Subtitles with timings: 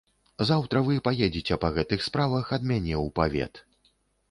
[0.49, 3.65] Заўтра вы паедзеце па гэтых справах ад мяне ў павет.